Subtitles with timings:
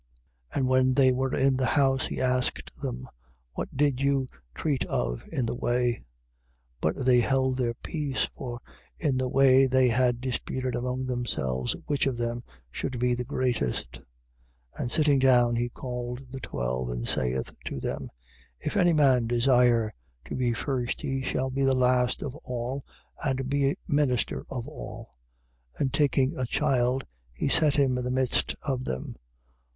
[0.51, 3.07] And when they were in the house, he asked them:
[3.53, 6.01] What did you treat of in the way?
[6.81, 6.81] 9:33.
[6.81, 8.59] But they held their peace, for
[8.97, 12.41] in the way they had disputed among themselves, which of them
[12.71, 13.99] should be the greatest.
[14.79, 14.81] 9:34.
[14.81, 18.09] And sitting down, he called the twelve and saith to them:
[18.59, 19.93] If any man desire
[20.25, 22.83] to be first, he shall be the last of all
[23.23, 25.11] and be minister of all.
[25.75, 25.81] 9:35.
[25.81, 29.15] And taking a child, he set him in the midst of them.